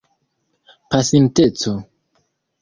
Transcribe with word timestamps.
pasinteco 0.89 1.71